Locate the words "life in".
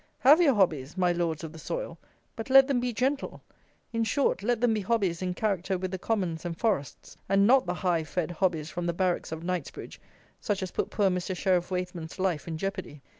12.17-12.57